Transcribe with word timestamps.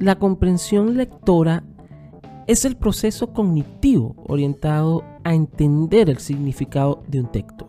La 0.00 0.18
comprensión 0.18 0.96
lectora 0.96 1.62
es 2.46 2.64
el 2.64 2.74
proceso 2.74 3.34
cognitivo 3.34 4.16
orientado 4.26 5.04
a 5.24 5.34
entender 5.34 6.08
el 6.08 6.16
significado 6.16 7.02
de 7.06 7.20
un 7.20 7.30
texto. 7.30 7.66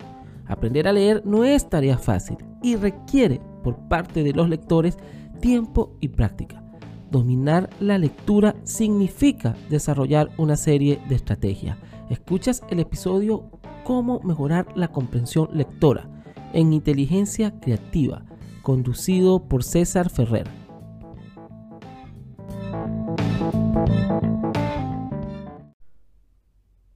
Aprender 0.47 0.87
a 0.87 0.93
leer 0.93 1.23
no 1.25 1.43
es 1.43 1.69
tarea 1.69 1.97
fácil 1.97 2.37
y 2.63 2.77
requiere 2.77 3.41
por 3.65 3.75
parte 3.89 4.23
de 4.23 4.31
los 4.31 4.47
lectores 4.47 4.97
tiempo 5.41 5.97
y 5.99 6.07
práctica. 6.07 6.63
Dominar 7.11 7.69
la 7.81 7.97
lectura 7.97 8.55
significa 8.63 9.53
desarrollar 9.69 10.31
una 10.37 10.55
serie 10.55 11.01
de 11.09 11.15
estrategias. 11.15 11.77
Escuchas 12.09 12.63
el 12.69 12.79
episodio 12.79 13.43
Cómo 13.83 14.21
mejorar 14.21 14.67
la 14.73 14.87
comprensión 14.87 15.49
lectora 15.51 16.07
en 16.53 16.71
inteligencia 16.71 17.59
creativa, 17.59 18.23
conducido 18.61 19.43
por 19.49 19.65
César 19.65 20.09
Ferrer. 20.09 20.60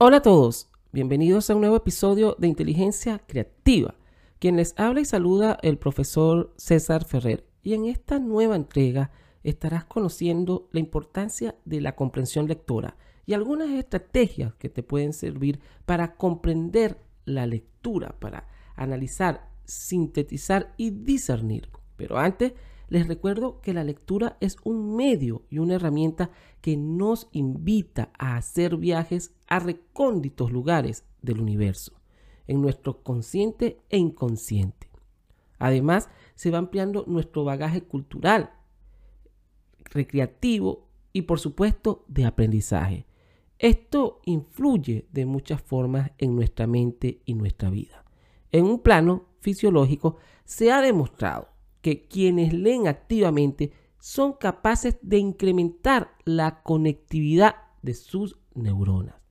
Hola 0.07 0.17
a 0.17 0.21
todos, 0.21 0.69
bienvenidos 0.91 1.49
a 1.49 1.55
un 1.55 1.61
nuevo 1.61 1.77
episodio 1.77 2.35
de 2.37 2.47
Inteligencia 2.47 3.17
Creativa. 3.25 3.95
Quien 4.37 4.55
les 4.55 4.75
habla 4.77 5.01
y 5.01 5.05
saluda 5.05 5.57
el 5.63 5.79
profesor 5.79 6.53
César 6.57 7.05
Ferrer. 7.05 7.43
Y 7.63 7.73
en 7.73 7.85
esta 7.85 8.19
nueva 8.19 8.55
entrega 8.55 9.09
estarás 9.41 9.83
conociendo 9.85 10.69
la 10.71 10.79
importancia 10.79 11.55
de 11.65 11.81
la 11.81 11.95
comprensión 11.95 12.47
lectora 12.47 12.97
y 13.25 13.33
algunas 13.33 13.71
estrategias 13.71 14.53
que 14.59 14.69
te 14.69 14.83
pueden 14.83 15.11
servir 15.11 15.59
para 15.87 16.17
comprender 16.17 16.99
la 17.25 17.47
lectura, 17.47 18.15
para 18.19 18.47
analizar, 18.75 19.49
sintetizar 19.63 20.75
y 20.77 20.91
discernir. 20.91 21.69
Pero 21.95 22.19
antes, 22.19 22.53
les 22.89 23.07
recuerdo 23.07 23.59
que 23.59 23.73
la 23.73 23.83
lectura 23.83 24.37
es 24.39 24.57
un 24.63 24.95
medio 24.95 25.47
y 25.49 25.57
una 25.57 25.73
herramienta 25.73 26.29
que 26.61 26.77
nos 26.77 27.27
invita 27.31 28.11
a 28.19 28.37
hacer 28.37 28.77
viajes 28.77 29.34
a 29.47 29.59
recónditos 29.59 30.51
lugares 30.51 31.05
del 31.21 31.39
universo, 31.39 31.93
en 32.47 32.61
nuestro 32.61 33.03
consciente 33.03 33.81
e 33.89 33.97
inconsciente. 33.97 34.89
Además, 35.59 36.09
se 36.35 36.51
va 36.51 36.57
ampliando 36.57 37.05
nuestro 37.07 37.43
bagaje 37.43 37.81
cultural, 37.81 38.51
recreativo 39.85 40.87
y 41.13 41.23
por 41.23 41.39
supuesto 41.39 42.03
de 42.07 42.25
aprendizaje. 42.25 43.05
Esto 43.57 44.19
influye 44.25 45.07
de 45.11 45.25
muchas 45.25 45.61
formas 45.61 46.11
en 46.17 46.35
nuestra 46.35 46.67
mente 46.67 47.21
y 47.25 47.33
nuestra 47.35 47.69
vida. 47.69 48.03
En 48.51 48.65
un 48.65 48.79
plano 48.79 49.29
fisiológico 49.39 50.17
se 50.43 50.71
ha 50.71 50.81
demostrado 50.81 51.49
que 51.81 52.07
quienes 52.07 52.53
leen 52.53 52.87
activamente 52.87 53.71
son 53.99 54.33
capaces 54.33 54.97
de 55.01 55.17
incrementar 55.17 56.15
la 56.25 56.61
conectividad 56.63 57.55
de 57.81 57.93
sus 57.93 58.37
neuronas. 58.53 59.24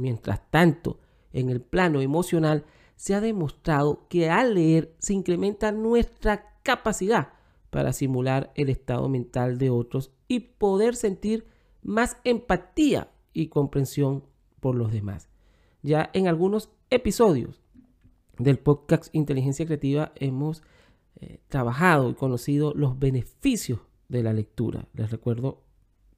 Mientras 0.00 0.50
tanto, 0.50 0.98
en 1.30 1.50
el 1.50 1.60
plano 1.60 2.00
emocional 2.00 2.64
se 2.96 3.14
ha 3.14 3.20
demostrado 3.20 4.06
que 4.08 4.30
al 4.30 4.54
leer 4.54 4.94
se 4.98 5.12
incrementa 5.12 5.72
nuestra 5.72 6.54
capacidad 6.62 7.34
para 7.68 7.92
simular 7.92 8.50
el 8.54 8.70
estado 8.70 9.10
mental 9.10 9.58
de 9.58 9.68
otros 9.68 10.10
y 10.26 10.40
poder 10.40 10.96
sentir 10.96 11.46
más 11.82 12.16
empatía 12.24 13.10
y 13.34 13.48
comprensión 13.48 14.24
por 14.60 14.74
los 14.74 14.90
demás. 14.90 15.28
Ya 15.82 16.08
en 16.14 16.28
algunos 16.28 16.70
episodios 16.88 17.60
del 18.38 18.58
podcast 18.58 19.14
Inteligencia 19.14 19.66
Creativa 19.66 20.12
hemos 20.16 20.62
eh, 21.16 21.40
trabajado 21.48 22.08
y 22.08 22.14
conocido 22.14 22.72
los 22.74 22.98
beneficios 22.98 23.80
de 24.08 24.22
la 24.22 24.32
lectura. 24.32 24.88
Les 24.94 25.10
recuerdo 25.10 25.62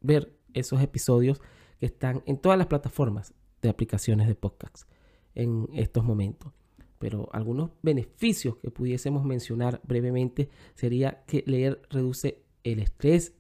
ver 0.00 0.38
esos 0.54 0.80
episodios 0.80 1.40
que 1.80 1.86
están 1.86 2.22
en 2.26 2.38
todas 2.38 2.56
las 2.56 2.68
plataformas 2.68 3.34
de 3.62 3.68
aplicaciones 3.68 4.28
de 4.28 4.34
podcast 4.34 4.88
en 5.34 5.68
estos 5.72 6.04
momentos. 6.04 6.52
Pero 6.98 7.28
algunos 7.32 7.70
beneficios 7.82 8.56
que 8.58 8.70
pudiésemos 8.70 9.24
mencionar 9.24 9.80
brevemente 9.84 10.50
sería 10.74 11.24
que 11.26 11.42
leer 11.46 11.80
reduce 11.90 12.42
el 12.64 12.80
estrés, 12.80 13.34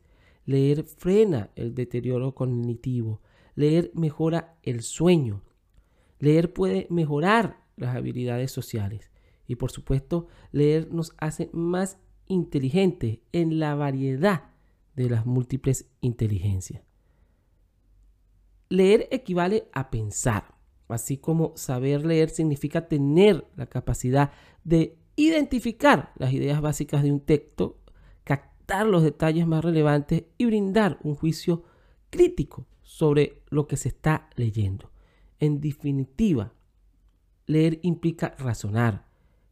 leer 0.46 0.84
frena 0.84 1.50
el 1.54 1.74
deterioro 1.74 2.34
cognitivo, 2.34 3.20
Leer 3.54 3.90
mejora 3.94 4.56
el 4.62 4.82
sueño. 4.82 5.42
Leer 6.18 6.52
puede 6.52 6.86
mejorar 6.90 7.60
las 7.76 7.94
habilidades 7.96 8.50
sociales. 8.50 9.10
Y 9.46 9.56
por 9.56 9.70
supuesto, 9.70 10.28
leer 10.52 10.92
nos 10.92 11.12
hace 11.18 11.50
más 11.52 11.98
inteligentes 12.26 13.18
en 13.32 13.58
la 13.58 13.74
variedad 13.74 14.50
de 14.96 15.10
las 15.10 15.26
múltiples 15.26 15.90
inteligencias. 16.00 16.82
Leer 18.72 19.06
equivale 19.10 19.68
a 19.74 19.90
pensar, 19.90 20.54
así 20.88 21.18
como 21.18 21.52
saber 21.56 22.06
leer 22.06 22.30
significa 22.30 22.88
tener 22.88 23.46
la 23.54 23.66
capacidad 23.66 24.32
de 24.64 24.96
identificar 25.14 26.14
las 26.16 26.32
ideas 26.32 26.62
básicas 26.62 27.02
de 27.02 27.12
un 27.12 27.20
texto, 27.20 27.82
captar 28.24 28.86
los 28.86 29.02
detalles 29.02 29.46
más 29.46 29.62
relevantes 29.62 30.24
y 30.38 30.46
brindar 30.46 30.98
un 31.02 31.16
juicio 31.16 31.64
crítico 32.08 32.64
sobre 32.80 33.42
lo 33.50 33.66
que 33.66 33.76
se 33.76 33.88
está 33.88 34.30
leyendo. 34.36 34.90
En 35.38 35.60
definitiva, 35.60 36.54
leer 37.44 37.78
implica 37.82 38.34
razonar, 38.38 39.04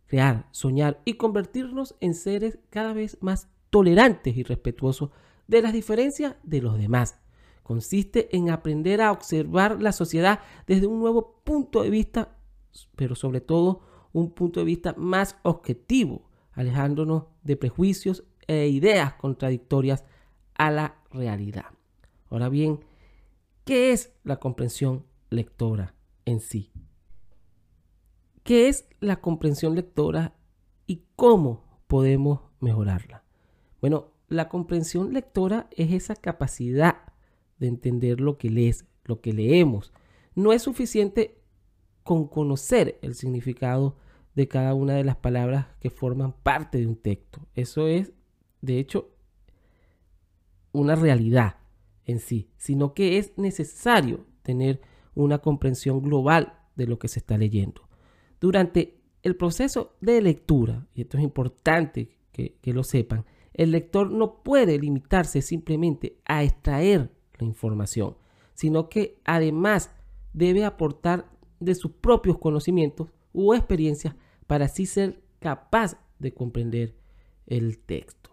crear, 0.06 0.48
soñar 0.50 1.02
y 1.04 1.18
convertirnos 1.18 1.94
en 2.00 2.14
seres 2.14 2.58
cada 2.70 2.94
vez 2.94 3.18
más 3.20 3.50
tolerantes 3.68 4.34
y 4.34 4.44
respetuosos 4.44 5.10
de 5.46 5.60
las 5.60 5.74
diferencias 5.74 6.36
de 6.42 6.62
los 6.62 6.78
demás. 6.78 7.18
Consiste 7.70 8.36
en 8.36 8.50
aprender 8.50 9.00
a 9.00 9.12
observar 9.12 9.80
la 9.80 9.92
sociedad 9.92 10.40
desde 10.66 10.88
un 10.88 10.98
nuevo 10.98 11.40
punto 11.44 11.82
de 11.82 11.90
vista, 11.90 12.36
pero 12.96 13.14
sobre 13.14 13.40
todo 13.40 13.82
un 14.12 14.32
punto 14.32 14.58
de 14.58 14.66
vista 14.66 14.92
más 14.96 15.36
objetivo, 15.44 16.28
alejándonos 16.52 17.26
de 17.44 17.56
prejuicios 17.56 18.24
e 18.48 18.66
ideas 18.66 19.14
contradictorias 19.14 20.04
a 20.54 20.72
la 20.72 20.96
realidad. 21.12 21.66
Ahora 22.28 22.48
bien, 22.48 22.80
¿Qué 23.70 23.92
es 23.92 24.12
la 24.24 24.38
comprensión 24.38 25.06
lectora 25.28 25.94
en 26.24 26.40
sí? 26.40 26.72
¿Qué 28.42 28.68
es 28.68 28.88
la 28.98 29.20
comprensión 29.20 29.76
lectora 29.76 30.34
y 30.88 31.04
cómo 31.14 31.80
podemos 31.86 32.40
mejorarla? 32.58 33.22
Bueno, 33.80 34.12
la 34.26 34.48
comprensión 34.48 35.12
lectora 35.12 35.68
es 35.76 35.92
esa 35.92 36.16
capacidad 36.16 37.09
de 37.60 37.68
entender 37.68 38.20
lo 38.20 38.38
que 38.38 38.50
lees, 38.50 38.86
lo 39.04 39.20
que 39.20 39.32
leemos. 39.32 39.92
No 40.34 40.52
es 40.52 40.62
suficiente 40.62 41.40
con 42.02 42.26
conocer 42.26 42.98
el 43.02 43.14
significado 43.14 43.96
de 44.34 44.48
cada 44.48 44.74
una 44.74 44.94
de 44.94 45.04
las 45.04 45.16
palabras 45.16 45.66
que 45.80 45.90
forman 45.90 46.32
parte 46.32 46.78
de 46.78 46.86
un 46.86 46.96
texto. 46.96 47.46
Eso 47.54 47.86
es, 47.86 48.12
de 48.62 48.78
hecho, 48.78 49.10
una 50.72 50.96
realidad 50.96 51.56
en 52.06 52.18
sí, 52.18 52.50
sino 52.56 52.94
que 52.94 53.18
es 53.18 53.36
necesario 53.36 54.24
tener 54.42 54.80
una 55.14 55.38
comprensión 55.38 56.00
global 56.02 56.58
de 56.76 56.86
lo 56.86 56.98
que 56.98 57.08
se 57.08 57.18
está 57.18 57.36
leyendo. 57.36 57.88
Durante 58.40 59.00
el 59.22 59.36
proceso 59.36 59.96
de 60.00 60.22
lectura, 60.22 60.86
y 60.94 61.02
esto 61.02 61.18
es 61.18 61.24
importante 61.24 62.16
que, 62.32 62.56
que 62.62 62.72
lo 62.72 62.84
sepan, 62.84 63.26
el 63.52 63.72
lector 63.72 64.10
no 64.10 64.42
puede 64.42 64.78
limitarse 64.78 65.42
simplemente 65.42 66.16
a 66.24 66.42
extraer 66.42 67.10
información, 67.44 68.16
sino 68.54 68.88
que 68.88 69.20
además 69.24 69.90
debe 70.32 70.64
aportar 70.64 71.30
de 71.58 71.74
sus 71.74 71.92
propios 71.92 72.38
conocimientos 72.38 73.08
u 73.32 73.54
experiencias 73.54 74.14
para 74.46 74.66
así 74.66 74.86
ser 74.86 75.22
capaz 75.38 75.96
de 76.18 76.32
comprender 76.32 76.94
el 77.46 77.78
texto. 77.78 78.30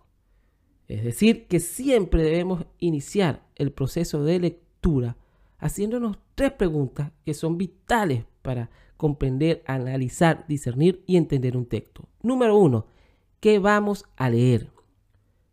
Es 0.88 1.04
decir, 1.04 1.48
que 1.48 1.60
siempre 1.60 2.24
debemos 2.24 2.66
iniciar 2.80 3.46
el 3.56 3.72
proceso 3.72 4.24
de 4.24 4.40
lectura 4.40 5.18
haciéndonos 5.58 6.18
tres 6.36 6.52
preguntas 6.54 7.12
que 7.26 7.34
son 7.34 7.58
vitales 7.58 8.26
para 8.42 8.70
comprender, 8.96 9.64
analizar, 9.68 10.46
discernir 10.48 11.04
y 11.06 11.18
entender 11.18 11.58
un 11.58 11.66
texto. 11.66 12.08
Número 12.22 12.58
uno, 12.58 12.86
¿qué 13.40 13.60
vamos 13.60 14.06
a 14.16 14.30
leer? 14.30 14.72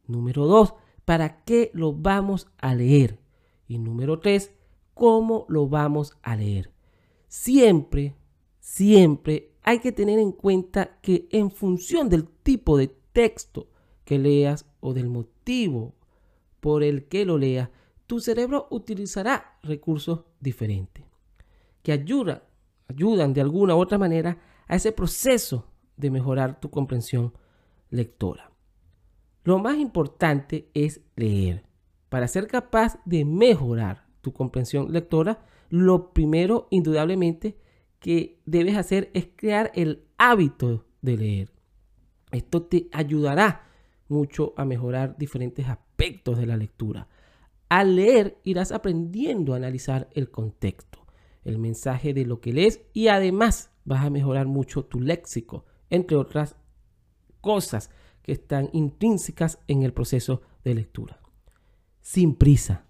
Número 0.07 0.47
dos, 0.47 0.75
¿para 1.05 1.45
qué 1.45 1.71
lo 1.75 1.93
vamos 1.93 2.49
a 2.59 2.75
leer? 2.75 3.19
Y 3.67 3.79
número 3.79 4.21
tres, 4.21 4.53
¿cómo 4.95 5.47
lo 5.49 5.69
vamos 5.69 6.17
a 6.23 6.37
leer? 6.37 6.71
Siempre, 7.29 8.15
siempre 8.61 9.53
hay 9.63 9.79
que 9.79 9.93
tener 9.93 10.19
en 10.19 10.33
cuenta 10.33 10.99
que 11.01 11.29
en 11.31 11.51
función 11.51 12.09
del 12.09 12.29
tipo 12.29 12.77
de 12.77 12.89
texto 13.13 13.69
que 14.05 14.19
leas 14.19 14.67
o 14.81 14.93
del 14.93 15.09
motivo 15.09 15.95
por 16.61 16.83
el 16.83 17.09
que 17.09 17.25
lo 17.25 17.39
leas, 17.39 17.71
tu 18.07 18.21
cerebro 18.21 18.69
utilizará 18.71 19.59
recursos 19.63 20.25
diferentes 20.41 21.05
que 21.83 21.93
ayudan, 21.93 22.43
ayudan 22.89 23.35
de 23.35 23.43
alguna 23.43 23.77
u 23.77 23.79
otra 23.79 23.99
manera 23.99 24.39
a 24.67 24.77
ese 24.77 24.93
proceso 24.93 25.69
de 25.97 26.11
mejorar 26.11 26.59
tu 26.61 26.71
comprensión 26.71 27.35
lectora. 27.91 28.51
Lo 29.45 29.59
más 29.59 29.77
importante 29.77 30.71
es 30.73 31.03
leer 31.17 31.65
para 32.15 32.29
ser 32.29 32.47
capaz 32.47 33.01
de 33.05 33.25
mejorar 33.25 34.07
tu 34.21 34.33
comprensión 34.33 34.93
lectora, 34.93 35.45
lo 35.69 36.13
primero, 36.13 36.69
indudablemente, 36.71 37.59
que 37.99 38.41
debes 38.47 38.77
hacer 38.77 39.11
es 39.15 39.31
crear 39.35 39.73
el 39.75 40.05
hábito 40.17 40.87
de 41.03 41.17
leer. 41.17 41.53
Esto 42.31 42.63
te 42.63 42.87
ayudará 42.93 43.67
mucho 44.07 44.55
a 44.57 44.65
mejorar 44.65 45.19
diferentes 45.19 45.69
aspectos 45.69 46.39
de 46.39 46.47
la 46.47 46.57
lectura. 46.57 47.09
Al 47.69 47.97
leer 47.97 48.39
irás 48.45 48.71
aprendiendo 48.71 49.53
a 49.53 49.57
analizar 49.57 50.09
el 50.13 50.31
contexto, 50.31 51.05
el 51.43 51.59
mensaje 51.59 52.15
de 52.15 52.27
lo 52.27 52.41
que 52.41 52.53
lees 52.53 52.81
y 52.93 53.09
además 53.09 53.73
vas 53.85 54.05
a 54.05 54.11
mejorar 54.11 54.47
mucho 54.47 54.85
tu 54.85 55.01
léxico, 55.01 55.65
entre 55.91 56.17
otras 56.17 56.55
cosas 57.41 57.91
que 58.23 58.31
están 58.31 58.71
intrínsecas 58.73 59.59
en 59.67 59.83
el 59.83 59.93
proceso 59.93 60.43
de 60.63 60.75
lectura. 60.77 61.24
Sin 62.05 62.35
prisa. 62.35 62.85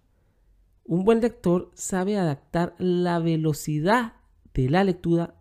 Un 0.84 1.04
buen 1.04 1.20
lector 1.20 1.70
sabe 1.74 2.18
adaptar 2.18 2.74
la 2.78 3.20
velocidad 3.20 4.14
de 4.52 4.68
la 4.68 4.82
lectura 4.82 5.36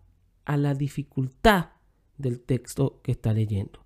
a 0.45 0.57
la 0.57 0.75
dificultad 0.75 1.71
del 2.19 2.39
texto 2.39 3.01
que 3.01 3.13
está 3.13 3.33
leyendo. 3.33 3.83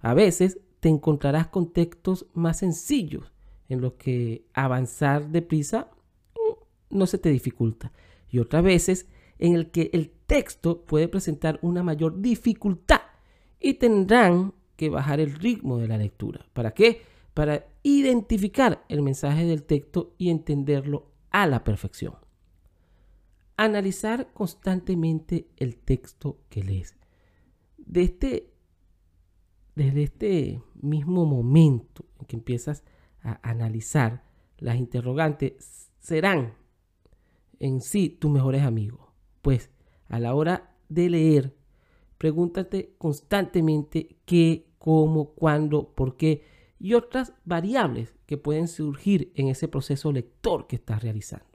A 0.00 0.12
veces 0.12 0.58
te 0.80 0.88
encontrarás 0.88 1.46
con 1.46 1.72
textos 1.72 2.26
más 2.34 2.58
sencillos 2.58 3.32
en 3.68 3.80
los 3.80 3.92
que 3.92 4.44
avanzar 4.54 5.28
deprisa 5.28 5.88
mm, 6.34 6.96
no 6.98 7.06
se 7.06 7.18
te 7.18 7.30
dificulta. 7.30 7.92
Y 8.28 8.40
otras 8.40 8.64
veces 8.64 9.06
en 9.38 9.54
el 9.54 9.70
que 9.70 9.88
el 9.92 10.10
texto 10.26 10.82
puede 10.84 11.06
presentar 11.06 11.60
una 11.62 11.84
mayor 11.84 12.20
dificultad 12.20 13.02
y 13.60 13.74
tendrán 13.74 14.52
que 14.74 14.88
bajar 14.88 15.20
el 15.20 15.32
ritmo 15.36 15.78
de 15.78 15.86
la 15.86 15.96
lectura. 15.96 16.44
¿Para 16.52 16.74
qué? 16.74 17.02
Para 17.38 17.68
identificar 17.84 18.84
el 18.88 19.00
mensaje 19.00 19.46
del 19.46 19.62
texto 19.62 20.12
y 20.18 20.30
entenderlo 20.30 21.12
a 21.30 21.46
la 21.46 21.62
perfección. 21.62 22.16
Analizar 23.56 24.32
constantemente 24.32 25.46
el 25.56 25.76
texto 25.76 26.40
que 26.48 26.64
lees. 26.64 26.96
Este, 27.94 28.50
desde 29.76 30.02
este 30.02 30.62
mismo 30.82 31.26
momento 31.26 32.06
en 32.18 32.26
que 32.26 32.34
empiezas 32.34 32.82
a 33.22 33.38
analizar, 33.48 34.24
las 34.56 34.74
interrogantes 34.74 35.92
serán 36.00 36.54
en 37.60 37.80
sí 37.82 38.08
tus 38.08 38.32
mejores 38.32 38.62
amigos. 38.62 39.12
Pues 39.42 39.70
a 40.08 40.18
la 40.18 40.34
hora 40.34 40.74
de 40.88 41.08
leer, 41.08 41.56
pregúntate 42.18 42.96
constantemente 42.98 44.16
qué, 44.24 44.72
cómo, 44.80 45.34
cuándo, 45.34 45.94
por 45.94 46.16
qué 46.16 46.57
y 46.80 46.94
otras 46.94 47.32
variables 47.44 48.14
que 48.26 48.36
pueden 48.36 48.68
surgir 48.68 49.32
en 49.34 49.48
ese 49.48 49.68
proceso 49.68 50.12
lector 50.12 50.66
que 50.66 50.76
estás 50.76 51.02
realizando. 51.02 51.46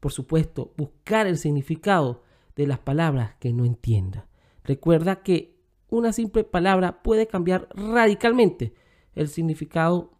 Por 0.00 0.12
supuesto, 0.12 0.72
buscar 0.76 1.26
el 1.26 1.36
significado 1.36 2.22
de 2.56 2.66
las 2.66 2.78
palabras 2.78 3.34
que 3.38 3.52
no 3.52 3.64
entiendas. 3.64 4.24
Recuerda 4.64 5.22
que 5.22 5.58
una 5.88 6.12
simple 6.12 6.44
palabra 6.44 7.02
puede 7.02 7.26
cambiar 7.26 7.68
radicalmente 7.74 8.74
el 9.14 9.28
significado 9.28 10.12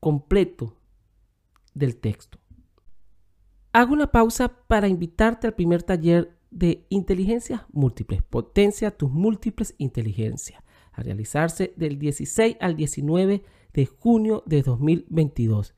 completo 0.00 0.76
del 1.74 1.96
texto. 1.96 2.38
Hago 3.72 3.94
una 3.94 4.10
pausa 4.10 4.48
para 4.66 4.88
invitarte 4.88 5.46
al 5.46 5.54
primer 5.54 5.82
taller 5.82 6.36
de 6.50 6.84
inteligencias 6.90 7.62
múltiples. 7.72 8.22
Potencia 8.22 8.90
tus 8.90 9.10
múltiples 9.10 9.74
inteligencias. 9.78 10.62
A 10.92 11.02
realizarse 11.02 11.72
del 11.76 11.98
16 11.98 12.58
al 12.60 12.76
19 12.76 13.42
de 13.72 13.86
junio 13.86 14.42
de 14.46 14.62
2022. 14.62 15.74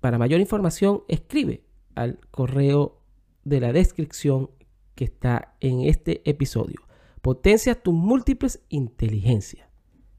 Para 0.00 0.18
mayor 0.18 0.40
información, 0.40 1.02
escribe 1.08 1.64
al 1.94 2.18
correo 2.30 3.00
de 3.44 3.60
la 3.60 3.72
descripción 3.72 4.50
que 4.94 5.04
está 5.04 5.54
en 5.60 5.82
este 5.82 6.28
episodio. 6.28 6.80
Potencia 7.20 7.80
tus 7.80 7.94
múltiples 7.94 8.62
inteligencias. 8.68 9.68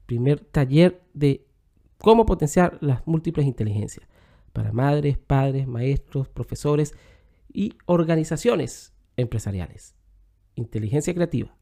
Primer 0.06 0.40
taller 0.40 1.02
de 1.12 1.46
cómo 1.98 2.26
potenciar 2.26 2.78
las 2.80 3.06
múltiples 3.06 3.46
inteligencias 3.46 4.06
para 4.52 4.72
madres, 4.72 5.18
padres, 5.18 5.66
maestros, 5.66 6.28
profesores 6.28 6.94
y 7.52 7.74
organizaciones 7.86 8.94
empresariales. 9.16 9.94
Inteligencia 10.54 11.14
creativa. 11.14 11.56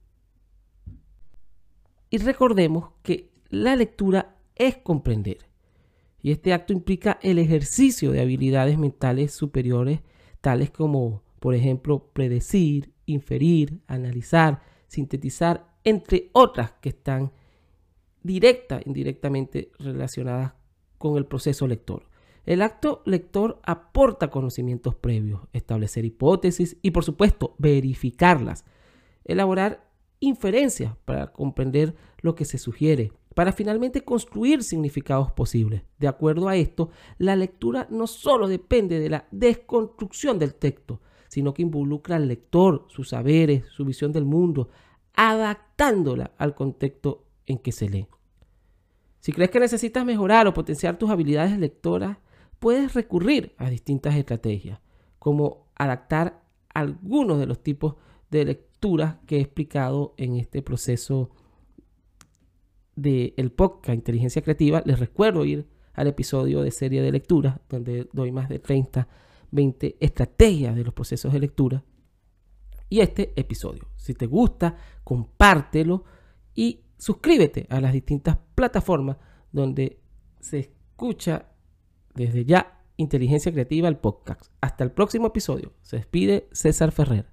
Y 2.11 2.19
recordemos 2.19 2.91
que 3.03 3.33
la 3.49 3.75
lectura 3.77 4.37
es 4.56 4.76
comprender. 4.76 5.38
Y 6.22 6.31
este 6.31 6.52
acto 6.52 6.72
implica 6.72 7.19
el 7.22 7.38
ejercicio 7.38 8.12
de 8.12 8.20
habilidades 8.20 8.78
mentales 8.78 9.32
superiores, 9.32 10.00
tales 10.40 10.70
como, 10.70 11.22
por 11.40 11.54
ejemplo, 11.54 12.10
predecir, 12.12 12.93
inferir, 13.06 13.81
analizar, 13.87 14.62
sintetizar, 14.87 15.66
entre 15.84 16.31
otras 16.32 16.72
que 16.81 16.90
están 16.90 17.32
directa 18.22 18.78
e 18.78 18.82
indirectamente 18.87 19.72
relacionadas 19.78 20.54
con 20.99 21.16
el 21.16 21.26
proceso 21.26 21.66
lector. 21.66 22.08
El 22.44 22.62
acto 22.62 23.02
lector 23.04 23.60
aporta 23.62 24.31
conocimientos 24.31 24.94
previos, 24.94 25.43
establecer 25.52 26.04
hipótesis 26.04 26.76
y 26.82 26.90
por 26.90 27.04
supuesto 27.04 27.54
verificarlas, 27.58 28.64
elaborar 29.25 29.88
inferencias 30.20 30.96
para 31.04 31.32
comprender 31.32 31.94
lo 32.20 32.34
que 32.34 32.44
se 32.44 32.58
sugiere, 32.58 33.12
para 33.34 33.52
finalmente 33.52 34.02
construir 34.02 34.62
significados 34.62 35.32
posibles. 35.32 35.82
De 35.99 36.08
acuerdo 36.08 36.49
a 36.49 36.56
esto, 36.56 36.90
la 37.19 37.37
lectura 37.37 37.87
no 37.90 38.06
solo 38.06 38.49
depende 38.49 38.99
de 39.00 39.11
la 39.11 39.26
desconstrucción 39.31 40.38
del 40.38 40.55
texto, 40.55 41.00
sino 41.29 41.55
que 41.55 41.62
involucra 41.62 42.17
al 42.17 42.29
lector, 42.29 42.87
sus 42.88 43.11
saberes, 43.11 43.64
su 43.67 43.84
visión 43.84 44.12
del 44.12 44.25
mundo, 44.25 44.69
adaptándola 45.14 46.32
al 46.37 46.55
contexto 46.55 47.25
en 47.46 47.58
que 47.58 47.73
se 47.73 47.88
lee. 47.88 48.06
Si 49.20 49.32
crees 49.32 49.50
que 49.50 49.61
necesitas 49.61 50.05
mejorar 50.05 50.46
o 50.46 50.55
potenciar 50.55 50.99
tus 50.99 51.11
habilidades 51.11 51.58
lectoras, 51.58 52.19
puedes 52.58 52.93
recurrir 52.94 53.55
a 53.56 53.70
distintas 53.70 54.14
estrategias, 54.17 54.81
como 55.19 55.69
adaptar 55.75 56.43
algunos 56.75 57.38
de 57.38 57.46
los 57.46 57.62
tipos 57.62 57.94
de 58.31 58.44
lecturas 58.44 59.17
que 59.26 59.37
he 59.37 59.40
explicado 59.40 60.14
en 60.17 60.37
este 60.37 60.61
proceso 60.61 61.31
del 62.97 63.53
podcast 63.53 63.94
Inteligencia 63.94 64.43
Creativa. 64.43 64.83
Les 64.85 64.99
recuerdo 64.99 65.45
ir 65.45 65.66
al 65.95 66.07
episodio 66.07 66.62
de 66.62 66.71
serie 66.71 67.02
de 67.02 67.12
lectura, 67.12 67.61
donde 67.69 68.09
doy 68.12 68.33
más 68.33 68.49
de 68.49 68.59
30, 68.59 69.09
20 69.50 69.97
estrategias 70.00 70.75
de 70.75 70.85
los 70.85 70.95
procesos 70.95 71.33
de 71.33 71.40
lectura. 71.40 71.85
Y 72.88 73.00
este 73.00 73.33
episodio, 73.37 73.88
si 73.97 74.14
te 74.14 74.26
gusta, 74.26 74.76
compártelo 75.05 76.05
y 76.55 76.81
suscríbete 76.99 77.66
a 77.71 77.81
las 77.81 77.93
distintas 77.93 78.38
plataformas 78.55 79.16
donde 79.50 80.00
se 80.40 80.59
escucha 80.59 81.49
desde 82.14 82.45
ya, 82.45 82.78
Inteligencia 82.97 83.50
Creativa, 83.50 83.88
el 83.88 83.97
podcast. 83.97 84.52
Hasta 84.61 84.85
el 84.85 84.93
próximo 84.93 85.28
episodio. 85.28 85.73
Se 85.81 85.97
despide 85.97 86.49
César 86.52 86.93
Ferrer. 86.93 87.26